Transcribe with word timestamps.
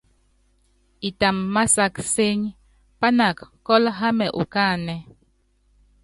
Itamv 1.09 1.39
másák 1.53 1.95
cɛ́ny, 2.13 2.39
pának 2.99 3.37
kɔ́l 3.65 3.83
hámɛ 3.97 4.25
ukáánɛ́. 4.41 4.99